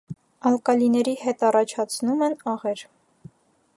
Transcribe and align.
Ալկալիների 0.51 1.13
հետառաջացնոմ 1.25 2.25
են 2.29 2.37
աղեր։ 2.55 2.87